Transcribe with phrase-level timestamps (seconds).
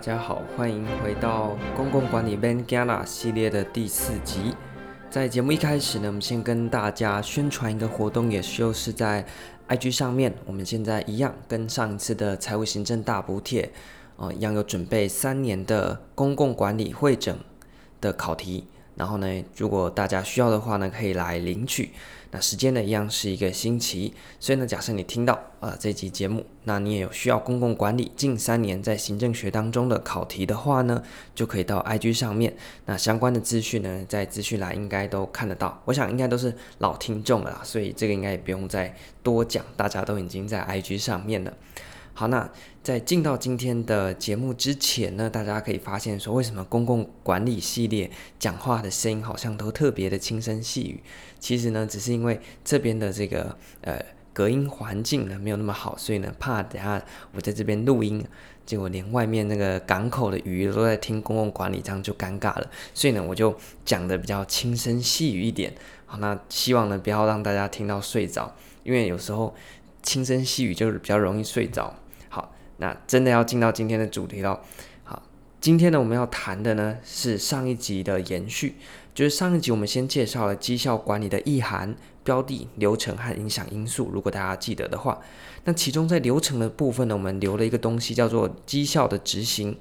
[0.00, 4.54] 大家好，欢迎回到公共管理 Ben Gala 系列的第四集。
[5.10, 9.26] 在节目一开始呢，我们先跟大家宣传一个活动，也就是在
[9.68, 13.70] IG 上面，我们现在一样跟上一次的财务行政大补帖，
[14.16, 17.36] 呃，一样有准备三年的公共管理会诊
[18.00, 18.68] 的考题。
[18.96, 21.90] 然后呢，如果大家需要的话呢，可以来领取。
[22.32, 24.14] 那时间呢，一样是一个星期。
[24.38, 31.02] 所以呢，假设你听到啊这集节目，那你也有需要公共管理近三年在行政学当中的考题的话呢，
[31.34, 32.54] 就可以到 IG 上面。
[32.86, 35.82] 那相关的资讯呢，在资讯栏应该都看得到。
[35.84, 41.52] 我想应该都是老听众了啦，所以这个应该也不用再多讲，大家都已经在 IG 上面了。
[42.12, 42.50] 好，那
[42.82, 51.02] 在进到今天的节目之前呢，大家可以发现说，为什么公共管理系列讲话的声音好像都特别的轻声细语？
[51.38, 53.98] 其实呢，只是因为这边的这个呃
[54.32, 58.22] 隔音环境呢没有那么好，所以呢怕等下我在这边录音，
[58.66, 62.70] 结果连外面那个港口的鱼都在听公共管理，这样就尴尬了。
[62.92, 65.72] 所以呢，我就讲的比较轻声细语一点。
[66.06, 69.54] 好，那希望呢不要让大家听到睡着，因为有时候
[70.02, 71.94] 轻声细语就是比较容易睡着。
[72.28, 74.60] 好那真的要进到今天的主题了。
[75.04, 75.22] 好，
[75.60, 78.76] 今天呢，我们要谈的呢是上一集的延续，
[79.14, 84.10] 就是上一集我们先介绍了绩效管理的意涵、标的、流程和影响因素。
[84.12, 85.20] 如果大家记得的话，
[85.64, 89.76] 那其中在流程的部分呢，我们留了一个东西叫做绩效的执行。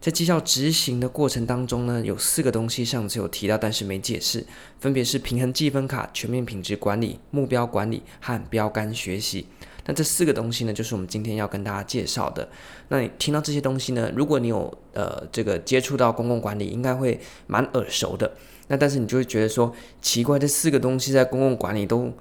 [0.00, 4.46] 在绩效执行的过程当中呢，有四个东西上次有提到，但是没解释，
[4.78, 9.46] 分别是平衡计分卡、全面品质管理、目标管理和标杆学习。
[9.86, 12.48] 那这四个东西呢，就是我们今天要跟大家介绍的。
[12.88, 18.30] 那你听到这些东西呢，如果你有呃这个接触到公共管理，应该会蛮耳熟的。
[18.68, 22.12] 那但是你就会觉得说，奇怪，这四个东西在公共管理都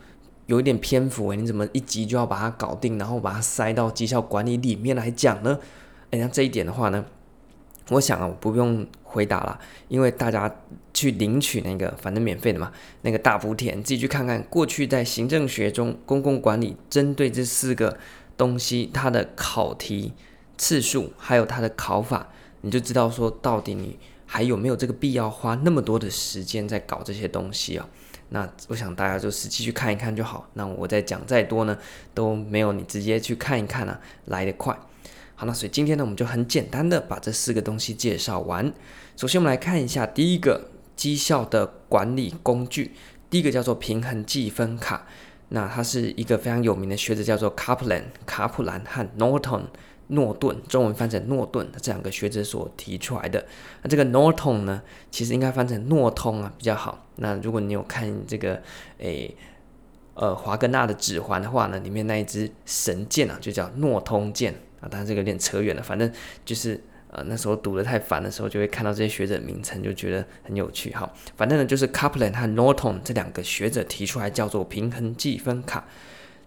[0.46, 5.60] 有一点篇幅诶，你怎么一集就要把它搞定，然后把它塞到绩效管理里面来讲呢？
[6.12, 7.04] 诶，那这一点的话呢，
[7.90, 10.54] 我想啊，我不用回答了，因为大家
[10.94, 12.72] 去领取那个，反正免费的嘛，
[13.02, 14.44] 那个大福田，自己去看看。
[14.50, 17.98] 过去在行政学中，公共管理针对这四个
[18.36, 20.14] 东西，它的考题
[20.58, 22.28] 次数，还有它的考法，
[22.62, 27.88] 你就知道说到底你还有没有这个必要花那么多的时间在搞这些东西啊？
[28.30, 30.50] 那我想大家就实际去看一看就好。
[30.56, 31.78] 那我再讲再多呢，
[32.14, 34.78] 都没有你直接去看一看啊来得快。
[35.40, 38.74] 好，那所以今天呢，我们就很简单的把这四个东西介绍完。
[39.16, 42.94] 首先，我们来看一下第一个绩效的管理工具，
[43.30, 45.06] 第一个叫做平衡计分卡。
[45.50, 49.66] 那它是一个非常有名的学者，叫做 Kaplan 卡普兰和 Norton
[50.08, 53.46] 诺顿，中文翻成诺顿这两个学者所提出来的。
[53.84, 54.82] 那这个 Norton 呢，
[55.12, 57.06] 其实应该翻成诺通啊比较好。
[57.18, 58.60] 那如果你有看这个
[58.98, 59.38] 诶
[60.16, 64.56] 呃华格纳的指环的话呢，里面那一支神剑啊，就叫诺通剑。
[64.80, 66.12] 啊，当然这个有点扯远了，反正
[66.46, 66.80] 就是
[67.10, 70.94] 呃那时候读得太烦的时候，就会看到这些学者名称，就觉得很有趣。
[70.94, 75.88] 好，反正呢就是 Kaplan 和 Norton 这两个学者提出来叫做平衡计分卡。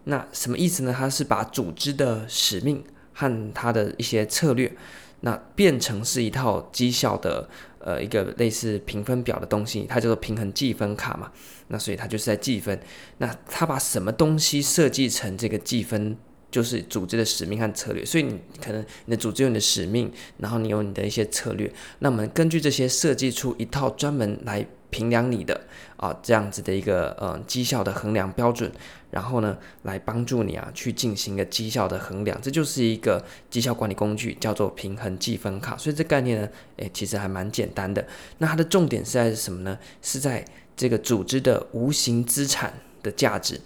[0.04, 0.94] 那什么意思呢？
[0.96, 2.82] 它是把组织的使命
[3.12, 4.72] 和它的一些策略，
[5.20, 7.48] 那变成是一套绩效的
[7.80, 11.30] 呃一个类似评分表的东西，它叫做平衡计分卡嘛。
[11.68, 12.80] 那所以它就是在计分。
[13.18, 16.16] 那它把什么东西设计成这个计分？
[16.50, 25.60] 就是组织的使命和策略，所以你可能你的组织有你的使命，然后你有你的一些策略，那我们根据这些设计出一套专门来评量你的
[25.96, 28.70] 啊这样子的一个呃绩效的衡量标准，
[29.12, 35.76] 然后呢来帮助你啊去进行一个绩效的衡量，这就是一个绩效管理工具，叫做平衡计分卡。
[35.76, 38.04] 所以这概念呢，诶其实还蛮简单的。
[38.38, 39.78] 那它的重点是在什么呢？
[40.02, 40.44] 是在
[40.76, 43.60] 这个组织的无形资产的价值。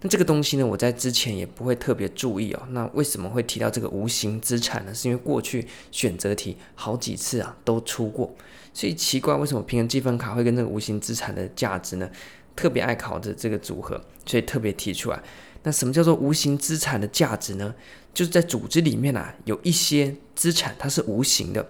[0.00, 2.62] 那这个东西呢，我在之前也不会特别注意哦。
[2.70, 4.94] 那为什么会提到这个无形资产呢？
[4.94, 8.32] 是因为过去选择题好几次啊都出过，
[8.72, 12.08] 所以奇怪为什么平衡计分卡会跟这个无形资产的价值呢
[12.54, 15.20] 特别爱考的这个组合，所以特别提出来。
[15.64, 17.74] 那什么叫做无形资产的价值呢？
[18.14, 21.68] 就是在组织里面啊，有一些资产它是无形的，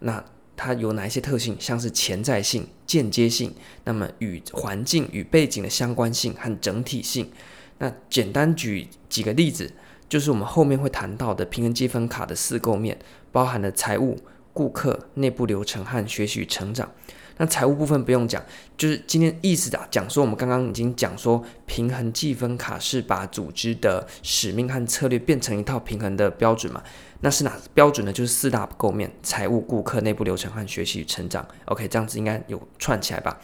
[0.00, 0.24] 那
[0.56, 1.54] 它有哪一些特性？
[1.60, 3.54] 像是潜在性、间接性，
[3.84, 7.30] 那么与环境与背景的相关性和整体性。
[7.78, 9.72] 那简单举几个例子，
[10.08, 12.98] 就是我们后面会谈到的平衡计分卡的四构面，
[13.30, 14.18] 包含了财务、
[14.52, 16.90] 顾客、内部流程和学习与成长。
[17.40, 18.42] 那财务部分不用讲，
[18.76, 26.82] 就是今天意思啊，讲说我们刚刚已经讲说，平衡计分卡是把组织的使命和策略变成一套平衡的标准嘛？
[27.20, 28.12] 那是哪标准呢？
[28.12, 31.46] 就是四大构面：财务、顾客、内部流程和学习与成长。
[31.66, 33.38] OK，这样子应该有串起来吧？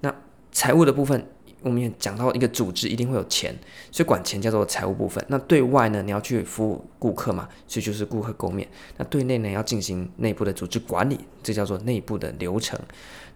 [0.00, 0.12] 那
[0.50, 1.24] 财务的部分。
[1.62, 3.52] 我们也讲到一个组织一定会有钱，
[3.90, 5.24] 所以管钱叫做财务部分。
[5.28, 8.68] 那对外呢，你要去服务顾客嘛，所以就是顾客构面。
[8.98, 12.78] 那对内呢，要进行内部的组织管理，这叫做内部的流程。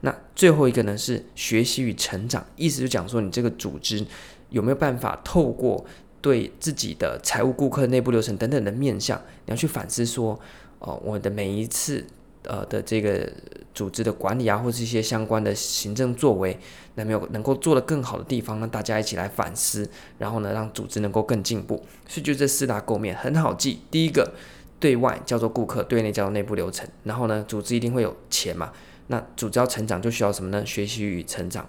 [0.02, 4.06] 那最后一个呢是学习与成长，意思就讲说你这个组织
[4.50, 5.84] 有没有办法透过
[6.20, 10.38] 对自己的财务、顾客、内部流程等等的面向，你要去反思说，
[10.78, 12.06] 哦，我的每一次。
[12.44, 13.30] 呃的这个
[13.74, 16.58] 组织的管理啊，或是一些相关的行政作为，
[16.94, 18.66] 那没有能够做得更好的地方呢？
[18.66, 19.88] 大家一起来反思，
[20.18, 21.76] 然后呢，让组织能够更进步。
[22.08, 23.80] 所以就这四大构面很好记。
[23.90, 24.32] 第一个，
[24.78, 26.88] 对外叫做顾客，对内叫做内部流程。
[27.04, 28.72] 然后呢，组织一定会有钱嘛？
[29.08, 30.64] 那组织要成长就需要什么呢？
[30.64, 31.66] 学习与成长，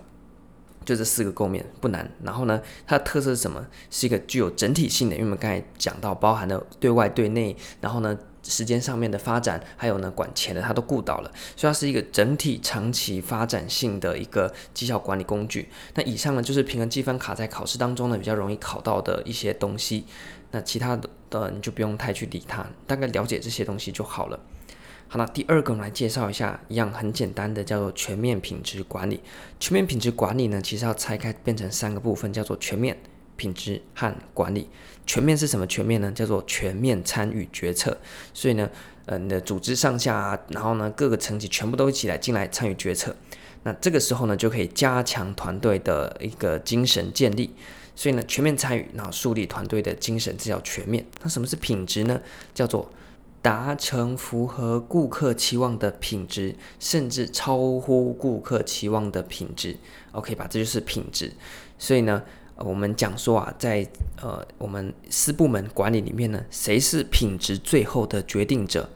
[0.86, 2.10] 就这四个构面不难。
[2.24, 3.68] 然后呢，它的特色是什么？
[3.90, 8.18] 是一个具有整体性的，因为我们刚才讲到包含了对外对内，然后呢。
[8.52, 15.70] 时间上面的发展，还有呢，管钱的，他都顾到了，所以它是一个整体长期发展性的一个绩效管理工具。
[15.96, 20.06] 那以上呢，就是平衡计分卡在考试当中呢比较容易考到的一些东西。
[20.52, 24.38] 那其他的的你就不用太去理它，大概了解这些东西就好了。
[25.08, 29.22] 好，那第二个我们来介绍一下，一样很简单的叫做全面品质管理。
[29.60, 32.98] 全面品质管理呢，其实要拆开变成三个部分，叫做全面。
[33.42, 34.70] 品质和管理，
[35.08, 36.12] 全面是什么全面呢？
[36.12, 37.98] 叫做全面参与决策。
[38.36, 38.70] 所以呢，
[39.08, 43.16] 呃，你的组织上下啊，然后呢，各个层级全部都一起来进来参与决策。
[43.64, 47.56] 那这个时候呢，就可以加强团队的一个精神建立。
[47.96, 51.04] 所以呢，全面参与，然后树立团队的精神，这叫全面。
[51.24, 52.22] 那什么是品质呢？
[52.54, 52.92] 叫做
[53.42, 59.78] 达成符合顾客期望的品质，甚至超乎顾客期望的品质。
[60.12, 61.34] OK 吧，这就是品质。
[61.80, 62.22] 所以呢。
[62.64, 63.88] 我们讲说啊，在
[64.22, 68.90] 呃我们四部门管理里面呢，谁是品质最后的决定者？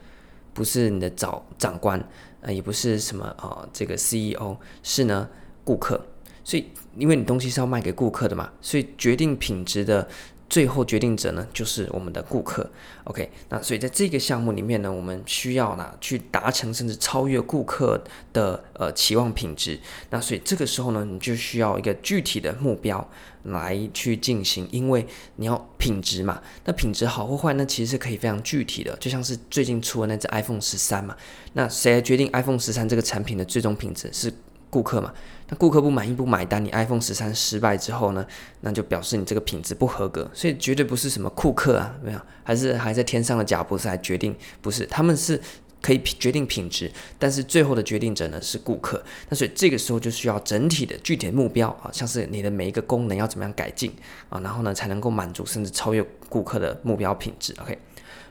[0.52, 2.02] 不是你的长长官，
[2.40, 5.28] 呃，也不是什么呃这个 CEO，是呢
[5.64, 6.00] 顾客。
[6.44, 10.08] 所以因为你东西是要卖给顾客的嘛，所以决定品质的。
[10.48, 12.68] 最后决定者呢，就是我们的顾客。
[13.04, 18.02] OK，那所以在这个项目里面呢，我们需要呢去达成甚至超越顾客
[18.32, 19.78] 的呃期望品质。
[20.10, 23.08] 那所以这个时候呢，你就需要一个具体的目标
[23.44, 25.06] 来去进行，因为
[25.36, 26.40] 你要品质嘛。
[26.64, 31.16] 那品质好或坏呢，其实是可以非常具体的，就像是最近出的那只 iPhone 十三嘛。
[31.52, 34.32] 那谁来决定 iPhone 十三这个产品的最终品质是？
[34.76, 35.10] 顾客嘛，
[35.48, 38.26] 那顾客不满意不买单，你 iPhone 十三失败之后呢，
[38.60, 45.40] 那就表示你这个品质不合格，所以绝对不是什么库克啊，没有，还是还在天上的贾布斯来决定，不是，他们是
[45.80, 53.90] 可以决定品质，但是最后的决定者呢是顾客，那所以这个时候就需要整体的具体的目标啊，像是你的每一个功能要怎么样改进
[54.28, 57.78] 啊，然后呢才能够满足甚至超越顾客的目标品质，OK。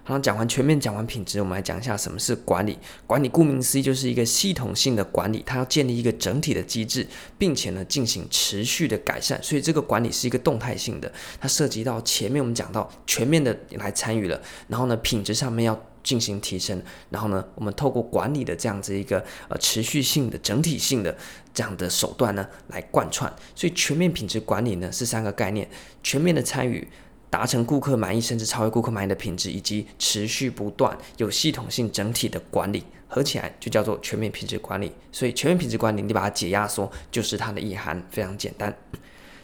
[0.08, 2.78] 好，讲完全面，讲完品质，我们来讲一下什么是管理。
[3.08, 7.08] 管理顾名思义就是一个系统性的管理，它要建立一个整体的机制，
[7.40, 9.42] 并且呢进行持续的改善。
[9.42, 11.12] 所以这个管理是一个动态性的，
[11.42, 16.80] 它涉及到前面我们讲到全面的来参与了，然后呢品质上面要进行提升，
[17.10, 21.18] 然后呢我们透过管理的这样子一个呃持续性的整体性的
[21.52, 23.34] 这样的手段呢来贯穿。
[23.56, 25.68] 所以全面品质管理呢是三个概念：
[26.04, 26.88] 全面的参与。
[27.36, 34.90] 达成顾客满意甚至超越顾客满意的品质，以及持续不断有系统性整体的管理，合起来就叫做全面品质管理。
[35.12, 38.74] 所以全面品质管理，你把它解压缩，就是它的意涵，非常简单。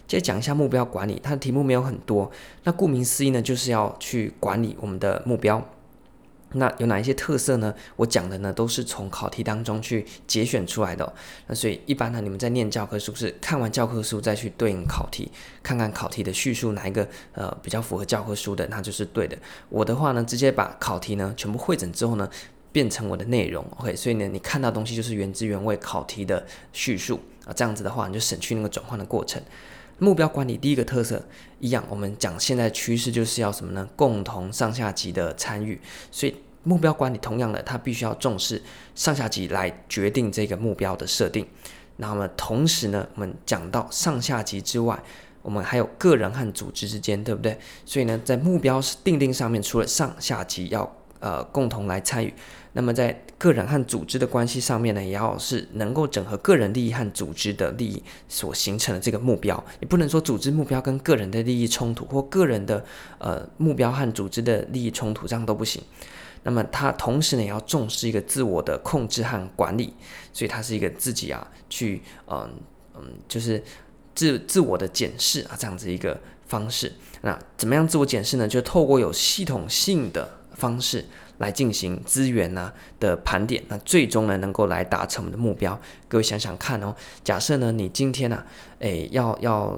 [0.07, 2.31] 接着讲一下目标管理，它的题目没有很多，
[2.63, 5.61] 那顾名思义呢，就是要去管理我们的目标。
[6.53, 7.73] 那有哪一些特色呢？
[7.95, 11.13] 我讲的呢都是从考题当中去节选出来的。
[11.47, 15.31] 那所以一般呢，你们在念教科书是看完教科书再去对应考题，
[15.63, 19.37] 看看考题的叙述哪一个呃比较符合教科书的，那就是对的。
[19.69, 22.29] 我的话呢，直接把考题呢全部汇整之后呢，
[22.71, 23.65] 变成我的内容。
[23.79, 29.41] OK，所以呢，你看到东西就是原汁原味考题的叙述啊，这样子的话你就省去那个转换的过程。
[30.01, 31.23] 目标管理第一个特色
[31.59, 33.87] 一样，我们讲现在趋势就是要什么呢？
[33.95, 35.79] 共同上下级的参与，
[36.09, 38.59] 所以目标管理同样的，它必须要重视
[38.95, 41.47] 上下级来决定这个目标的设定。
[41.97, 44.99] 那么同时呢，我们讲到上下级之外，
[45.43, 47.55] 我们还有个人和组织之间，对不对？
[47.85, 52.33] 所以呢，在目标定定上面，除了上下级要呃共同来参与。
[52.73, 59.61] 那么在个人和组织的关系上面呢，也要是能够整合个人利益和组织的利益所形成的这个目标。
[59.81, 62.85] 你不能说组织目标跟个人的利益冲突，或个人的
[63.17, 65.81] 呃目标和组织的利益冲突，这样都不行。
[66.43, 69.93] 那么它同时呢，也要重视一个自我的控制和管理，
[70.31, 72.49] 所以它是一个自己啊去嗯
[72.95, 73.61] 嗯，就是
[74.15, 76.93] 自自我的检视啊这样子一个方式。
[77.21, 78.47] 那怎么样自我检视呢？
[78.47, 81.05] 就透过有系统性的方式。
[81.41, 85.77] 来进行资源呢的盘点，那最终呢能够来达成我们的目标。
[86.07, 88.41] 各位想想看哦，假设呢你今天呢，
[88.79, 89.77] 诶要要，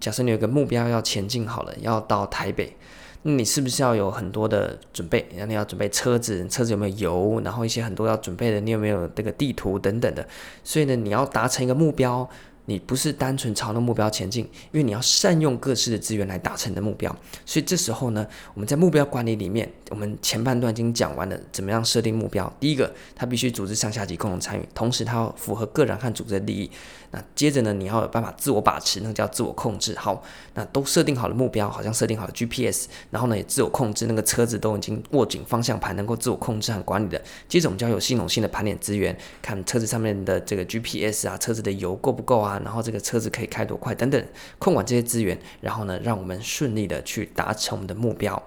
[0.00, 2.74] 假设你有个目标要前进好了，要到台北，
[3.22, 5.26] 那你是不是要有很多的准备？
[5.32, 7.42] 然后你要准备车子，车子有没有油？
[7.44, 10.26] 然后一些很多要准备的，你有没有这个地图等等的？
[10.64, 12.26] 所以呢，你要达成一个目标。
[12.70, 17.14] 你不是单纯朝那目标前进，因为你要善用各式的资源来达成你的目标。
[17.44, 18.24] 所以这时候呢，
[18.54, 22.50] 我们在目标管理里面，我们前半段已经讲完了怎么样设定目标。
[22.60, 26.70] 第一个，它必须组织上下级共同参与，同时它要符合个人和组织的利益。
[27.10, 29.96] 那接着呢，你要有办法自我把持，那叫自我控制。
[29.98, 30.22] 好，
[30.54, 37.20] 那都设定好了目标，好像设定好了 GPS，然后呢也自我控制，那个车子都已经握紧方向盘，能够自我控制和管理的。
[37.48, 44.24] 接着我们就要有系统性的盘点资源，看车子上面的这个 GPS 啊，车子的油够不够啊，然后这个车子可以开多快等等，
[44.58, 48.42] 控管这些资源，然后呢让我们顺利的去达成我们的目标。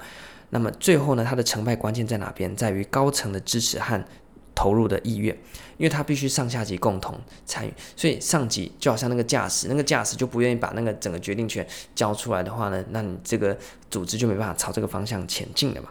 [0.50, 2.56] 那么最后呢，它的成败关键在哪边？
[2.56, 4.04] 在于高层的支持和
[4.64, 5.36] 投入的意愿，
[5.78, 13.58] 因为他必须上下级共同参与，所以上级就好像那个驾驶，那个驾驶就不愿意把那个整个决定权交出来的话呢，那你这个
[13.90, 15.90] 组织就没办法朝这个方向前进了嘛。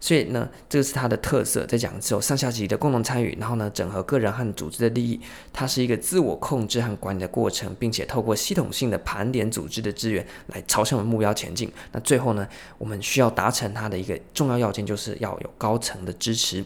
[0.00, 1.66] 所以呢，这个是它的特色。
[1.66, 5.20] 在讲之后，上下级的共同参与，然后呢，整合个人和组织的利益，
[5.52, 11.70] 它是一个自我控制和管理的过程，并且透过系统性的盘点组织的资源来朝向目标前进。
[11.92, 16.64] 那最后呢，我们需要达成它的一个重要要件，就是要有高层的支持。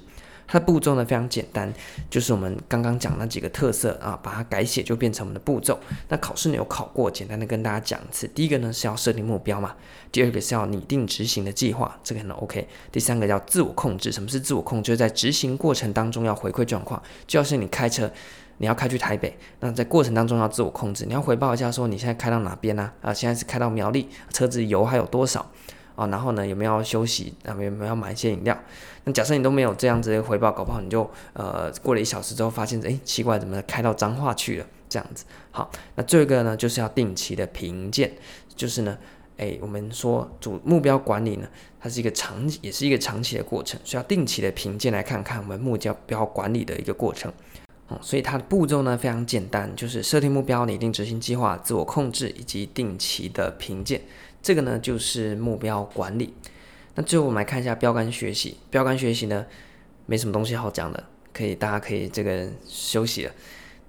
[0.48, 1.72] 它的步骤呢非常简单，
[2.08, 5.78] 就是我们刚刚讲那几个特色啊，把它改写就变成我们的步骤。
[6.08, 8.26] 那考试呢有考过，简单的跟大家讲一次。
[8.28, 9.76] 第一个呢是要设定目标嘛，
[10.10, 12.66] 第二个是要拟定执行的计划，这个很 OK。
[12.90, 14.88] 第三个叫自我控制，什么是自我控制？
[14.88, 18.10] 就是在执行过程当中要回馈状况，就要是你开车，
[18.56, 22.90] 你要开去台北，那在过程当中要自我控制，你要回报一下说你现在开到哪边啊？
[23.02, 25.50] 啊，现在是开到苗栗，车子油还有多少？
[25.98, 27.34] 啊，然后呢，有没有要休息？
[27.44, 28.56] 啊，有没有要买一些饮料？
[29.02, 34.66] 那假设你都没有这样子的回报，搞不好你就呃过了一小时之后发现，诶，奇怪，怎么开到脏话去了？
[34.88, 35.24] 这样子。
[35.50, 38.12] 好，那最后一个呢，就是要定期的评鉴，
[38.54, 38.96] 就是呢，
[39.38, 41.48] 诶，我们说主目标管理呢，
[41.80, 47.32] 它是一个长，也是一个长期的过程，需要定期的评鉴来看看我们目标标管理的一个过程。
[47.88, 53.98] 哦，所以它的步骤呢非常简单，就是设定目标、拟定执行计划、自我控制以及定期的评鉴。
[54.42, 56.34] 这个呢就是目标管理。
[56.94, 58.56] 那最后我们来看一下标杆学习。
[58.70, 59.46] 标杆学习呢
[60.06, 63.32] 没什么东西好讲的，可以大家可以这个休息了。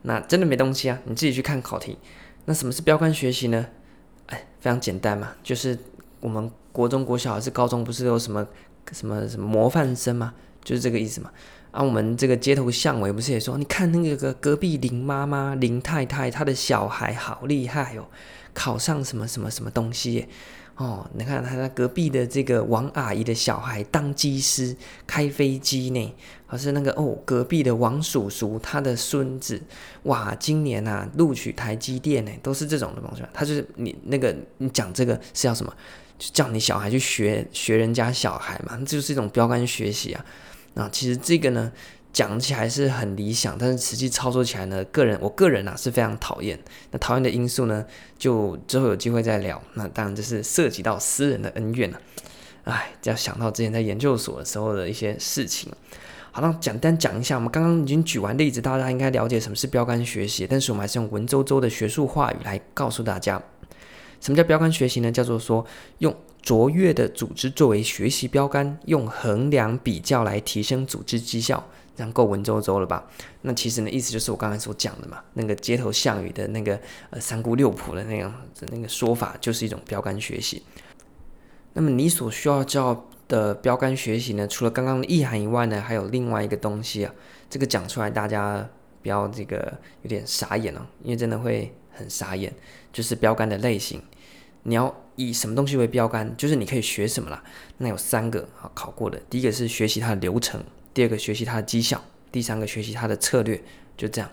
[0.04, 1.98] 那真的没东西啊，你自己去看考题。
[2.46, 3.68] 那什么是标杆学习呢？
[4.28, 5.78] 哎，非常简单嘛，就是
[6.20, 8.48] 我们国中国小还是高中不是有什么
[8.92, 10.34] 什么什么模范生吗？
[10.64, 11.32] 就是这个意思嘛。
[11.72, 18.06] 啊，我们这个街头巷尾不是也说，你看那个隔壁林妈妈林太太，她的小孩好厉害哦。
[18.60, 20.28] 考上什么什么什么东西？
[20.76, 24.76] 哦，你看他那隔壁的这个王阿姨的小孩当机师
[25.08, 26.14] 开飞机呢，
[26.46, 29.62] 还是那个哦隔壁的王叔叔他的孙子
[30.04, 33.24] 哇，今年啊录取台积电呢，都是这种的东西。
[33.34, 35.74] 他就是你那个你讲这个是要什么？
[36.18, 40.26] 就叫你小孩去学学人家小孩嘛，就是一种标杆学习啊。
[40.74, 41.72] 那其实这个呢。
[42.12, 46.60] 讲起来是很理想，但是实际操作起来呢，个人我个人啊是非常讨厌。
[46.92, 47.86] 那讨厌的因素呢，
[48.18, 49.62] 就之后有机会再聊。
[49.76, 52.02] 那当然这是涉及到私人的恩怨了。
[52.66, 55.72] 哎，只要想到之前在研究所的时候的一些事情。
[56.32, 60.46] 好，那简单讲一下，我们刚刚已经举完例子，大家应该了解什么是标杆学习。
[60.50, 63.42] 但是我们还是用文绉绉的学术话语来告诉大家，
[64.20, 65.12] 什么叫标杆学习呢？
[65.12, 65.66] 叫做说
[66.00, 71.68] 用卓越的组织作为学习标杆，用衡量比较来提升组织绩效。
[72.00, 73.06] 这样够文绉绉了吧？
[73.42, 76.80] 那其实呢，意思就是我刚才所讲的嘛，那个街头巷语的那个
[77.10, 80.64] 呃三姑六婆的那样的那个说法，就是一种标杆学习。
[81.74, 87.14] 那么你所需要教的标杆学习呢，除了刚刚的意涵以外呢，还有另外一个东西啊。
[87.50, 88.66] 这个讲出来大家
[89.04, 92.54] 不要这个有点傻眼哦，因为真的会很傻眼。
[92.94, 94.02] 就是标杆的类型，
[94.64, 96.34] 你要以什么东西为标杆？
[96.38, 97.44] 就是你可以学什么啦？
[97.80, 100.64] 那有三个啊，考过的，第一个是学习它的流程。
[101.00, 103.64] 第二个学习它的绩效，第三个学习它的策略，
[103.96, 104.30] 就这样。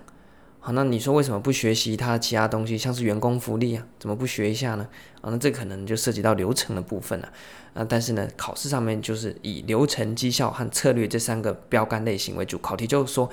[0.58, 4.88] 好，那你说为什么不学习它其他东西，像是员工福利啊，怎么不学一下呢？
[5.20, 7.32] 啊，那这可能就涉及到流程的部分了。
[7.72, 12.58] 啊，但是呢，考试上面就是以流程、绩效和策略这三个标杆类型为主。
[12.58, 13.30] 考题就是说，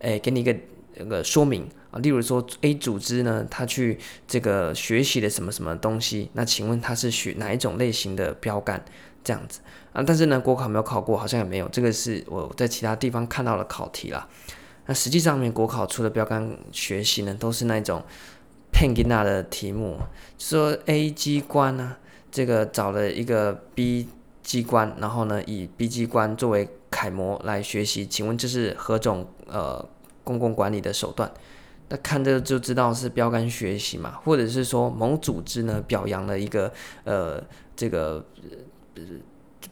[0.00, 0.54] 诶，给你一个
[0.96, 3.98] 那个说明啊，例如说 A 组织呢，他去
[4.28, 8.84] 这个学习了什么什么东西，那请问他是学哪一种类型的标杆？
[9.24, 9.60] 这样子
[9.94, 11.68] 啊，但是呢，国考没有考过，好像也没有。
[11.68, 14.28] 这个是我在其他地方看到的考题啦。
[14.86, 18.02] 那实际上面国考出的标杆学习呢，都是那种
[18.72, 19.96] 骗囡仔的题目，
[20.36, 21.96] 说 A 机关呢，
[22.30, 24.08] 这个找了一个 B
[24.42, 29.88] 机关，然后呢以 B 机关作为楷模来学习，请问这是何种呃
[30.24, 31.32] 公共管理的手段？
[31.88, 36.72] 那看这个就知道是标杆学习嘛，或者是说某组织呢表扬了一个
[37.04, 37.40] 呃
[37.76, 38.24] 这个
[38.96, 39.02] 呃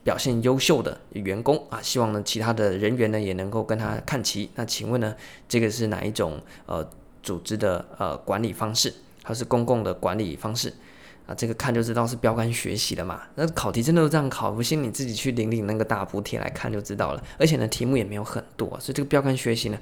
[0.03, 4.51] 表现优秀的员工啊，希望呢其他的人员呢也能够跟他看齐。
[4.55, 5.15] 那请问呢
[5.49, 6.89] 这个是哪一种呃
[7.23, 10.73] 组织的呃管理方式，还是公共的管理方式
[11.27, 11.35] 啊？
[11.35, 13.23] 这个看就知道是标杆学习的嘛。
[13.35, 17.25] 那考题真的都这样考，不信你自己去领领那个大补帖来看就知道了。
[17.39, 19.79] 而且呢题目也没有很多，所以这个标杆学习呢。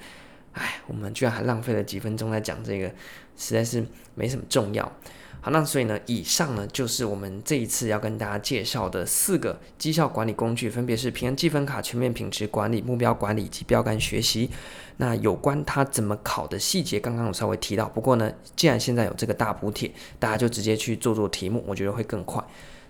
[0.52, 2.88] 哎，我们居然还浪费了几分钟来讲这个，
[3.36, 3.86] 实在是
[4.16, 4.92] 没什么重要。
[5.42, 14.50] 好，那所以呢，以上呢就是我们这一次要跟大家介绍的四个绩效管理工具，分别是平衡积分卡、全面品质管理、目标管理及标杆学习。
[14.98, 17.88] 那有关它怎么考的细节，刚刚我稍微提到。
[17.88, 22.44] 不过呢，既然现在有这个大补贴，大家就直接去做做题目，我觉得会更快。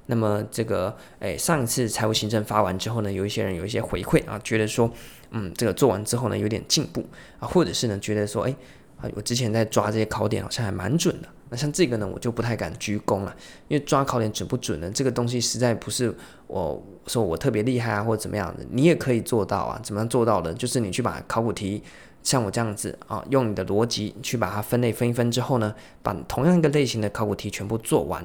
[0.06, 4.90] 那么这个，哎，上一次财务行政发完之后呢，有一些人有一些回馈啊，觉得说，
[5.30, 7.06] 嗯，这个做完之后呢，有点进步
[7.38, 8.56] 啊，或者是呢，觉得说，哎，
[9.00, 11.28] 啊，我之前在抓这些考点好像还蛮准的。
[11.50, 13.36] 那像这个呢，我就不太敢居功了，
[13.68, 14.90] 因为抓考点准不准呢？
[14.94, 16.14] 这个东西实在不是
[16.46, 19.80] 我说我特别厉害啊，或者怎么样的，你也可以做到啊。
[19.82, 20.54] 怎么样做到的？
[20.54, 21.82] 就是你去把考古题
[22.22, 28.24] 像我这样子啊，用你的逻辑去把它分类分一分之后呢，把同样一个类型的考古题全部做完。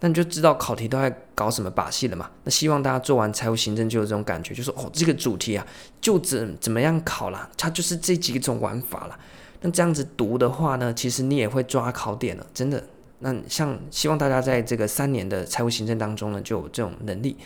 [0.00, 2.28] 那你就知道考题都在搞什么把戏了嘛？
[2.42, 5.64] 那希望大家做完财务行政就有这种感觉，就说哦，这个主题啊，
[6.00, 9.18] 就怎怎么样考啦，它就是这几种玩法了。
[9.62, 12.82] 那这样子读的话呢，其实你也会抓考点了，真的。
[13.20, 17.36] 那像希望大家在这个三年的财务行政当中呢，就有这种能力。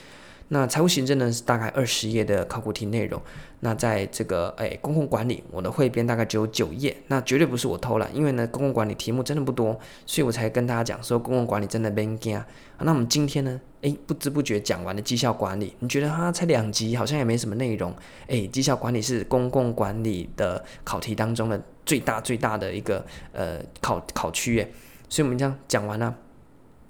[0.48, 3.20] 那财务行政呢是大概二十页的考古题内容。
[3.60, 6.96] 那在这个诶公共管理，我的汇编大概只有九页。
[7.08, 12.40] 那绝对不是我偷懒，因为呢公共管理题目真的不多，所以我才跟大家讲说公共管理真的免惊。
[12.78, 17.92] 那我们今天呢，诶不知不觉讲完了绩效管理，你觉得它才两集，好像也没什么内容。
[18.28, 24.70] 诶，绩效管理是公共管理的考题当中的最大最大的一个呃考考区诶，
[25.08, 26.14] 所以我们这样讲完了。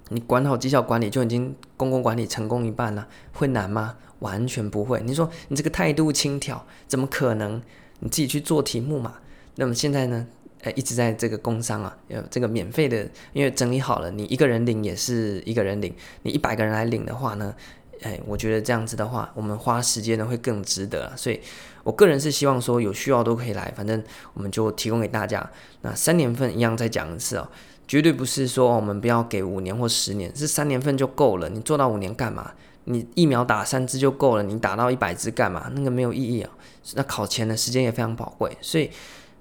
[0.09, 3.95] 你管好绩效管理就已经公共管理成功一半了，会难吗？
[4.19, 5.01] 完全不会。
[5.05, 7.61] 你说你这个态度轻佻，怎么可能？
[7.99, 9.15] 你自己去做题目嘛。
[9.55, 10.27] 那么现在呢？
[10.63, 17.53] 呃，一直在这个工商啊，有这个免费的，因为整理好了，你一个人领也是一个人领，你一百个人来领的话呢，
[18.01, 21.15] 哎，我觉得这样子的话，我们花时间呢会更值得。
[21.15, 21.39] 所以
[21.83, 24.03] 我个人是希望说有需要都可以来，反正
[24.33, 25.47] 我们就提供给大家。
[25.81, 27.47] 那三年份一样再讲一次哦。
[27.87, 31.47] 绝对不是说我们不要给五年或十年，是三年份就够了。
[31.49, 32.51] 你做到五年干嘛？
[32.83, 35.71] 你疫苗打三支就够了，你打到一百支干嘛？
[35.73, 36.49] 那个没有意义啊。
[36.95, 38.89] 那考前的时间也非常宝贵，所以。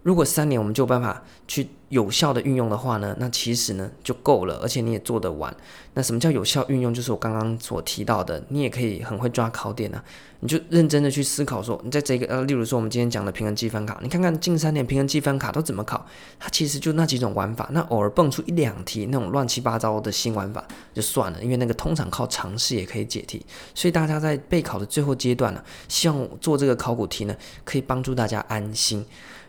[0.06, 5.52] 如果三年我们就有办法去有效的运用的话呢，那其实呢就够了，而且你也做得完。
[5.94, 6.94] 那什么叫有效运用？
[6.94, 10.00] 就是我刚刚所提到的，你也可以很会抓考点呢、
[10.38, 16.06] 你就认真的去思考说，你在这个呃，例如说我们今天讲的平衡积分卡，你看看近三年平衡积分卡都怎么考，
[16.38, 17.68] 它其实就那几种玩法。
[17.72, 20.64] 那偶尔蹦出一两题那种乱七八糟的新玩法
[20.94, 23.44] 就算了，因为那个通常靠尝试也可以解题。
[23.74, 29.04] 所以大家在备考的最后阶段呢，希望做这个考古题呢，可以帮助大家安心。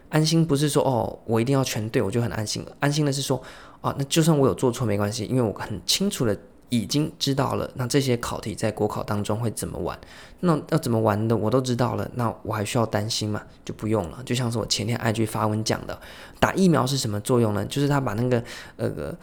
[0.10, 2.72] 安心不是说哦，我一定要全对，我就很安心了。
[2.80, 3.42] 安心的是说，
[3.82, 6.38] 哦，那就算我有做错没关系，因为我很清楚的
[6.70, 10.00] 已经知道了，那这些考题在国考当中会怎么玩，
[10.40, 13.42] 那要怎么玩的我都知道了，那我还需要担心吗？
[13.66, 14.22] 就不用了。
[14.26, 16.00] 就像是我前天 IG 发文讲的，
[16.40, 17.66] 打疫苗是什么作用呢？
[17.66, 18.42] 就是他把那个
[18.78, 19.14] 呃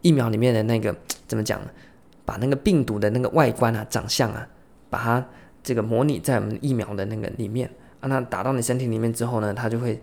[0.00, 0.94] 疫苗里面的那个
[1.28, 1.60] 怎么讲？
[2.24, 4.46] 把那个病毒的那个外观啊、长相啊，
[4.88, 5.26] 把它
[5.62, 10.00] 这个模拟在我们疫苗的那个里面，啊，那打到你身体里面之后呢，它就会。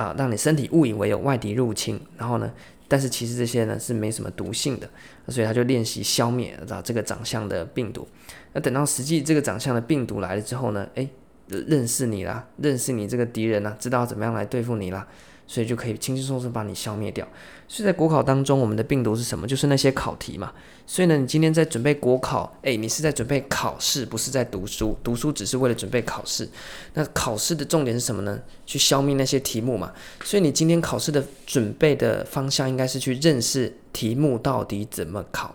[0.00, 2.50] 啊，让你身体误以为有外敌入侵，然后呢，
[2.88, 4.88] 但是其实这些呢是没什么毒性的，
[5.28, 8.08] 所以他就练习消灭啊这个长相的病毒。
[8.54, 11.06] 那等到实际这个长相的病毒来了之后呢，诶，
[11.48, 15.06] 认识你啦，认识你这个敌人啦，知道怎么样来对付你啦。
[15.46, 17.26] 所以就可以轻轻松松把你消灭掉。
[17.72, 19.46] 所以在国考当中，我们的病毒是什么？
[19.46, 20.52] 就是那些考题嘛。
[20.88, 24.98] 所以呢，你今天在准备国考，诶，你是在准备考试，不是在读书。
[25.04, 26.48] 读书只是为了准备考试。
[26.94, 28.40] 那考试的重点是什么呢？
[28.66, 29.92] 去消灭那些题目嘛。
[30.24, 35.54] 所以你今天考试的准备的方向应该是去认识题目到底怎么考。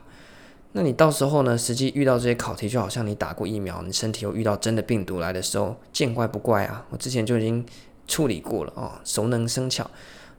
[0.72, 6.86] 那你到时候呢，实际遇到这些考题，就好像你打过疫苗，你身体又遇到真的病毒来的时候，见怪不怪啊。
[6.92, 7.66] 我之前就已经。
[8.08, 9.90] 处理过了哦，熟能生巧，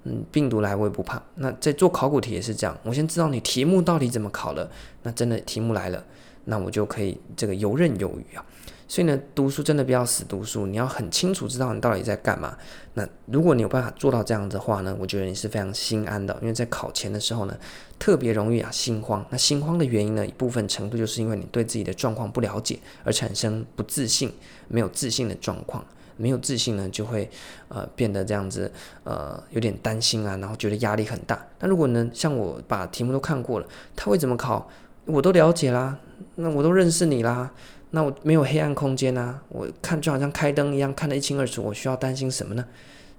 [0.08, 1.20] 嗯，病毒来我也不怕。
[1.34, 4.70] 那在做考古题也是这样，我先知道你题目到底怎么考了，
[5.02, 6.04] 那真的题目来了，
[6.44, 8.44] 那我就可以这个游刃有余啊。
[8.88, 12.56] 所以呢，读书真的不要死读书，你要很清楚知道你到底在干嘛。
[12.94, 17.58] 那如果你有办法做到这样的话呢，我觉得你是非常心安的，因为在考前的时候呢，
[17.98, 19.26] 特别容易啊心慌。
[19.28, 24.32] 那心慌的原因呢，一部分程度就是因为你对自己的状况不了解而产生不自信、
[24.68, 25.84] 没有自信的状况。
[26.16, 27.28] 没有自信呢，就会
[27.68, 28.70] 呃变得这样子，
[29.04, 31.46] 呃有点担心啊，然后觉得压力很大。
[31.60, 34.68] 那如果呢，像我把题目都看过了，他会怎么考，
[35.04, 35.98] 我都了解啦，
[36.36, 37.50] 那我都认识你啦，
[37.90, 42.64] 那我没有黑暗空间啊，我看就好像开灯一样，看得一清二楚，我需要担心什么呢？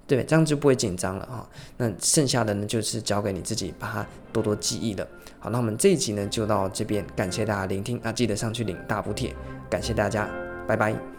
[0.05, 5.05] 对，这样就不会紧张了啊、那剩下的呢，就是交给你自己，把它多多记忆了。
[5.37, 9.35] 好，那我们这一集呢就到这边，感谢大家聆听啊，记得上去领大补帖，
[9.69, 10.29] 感谢大家，
[10.65, 11.16] 拜拜。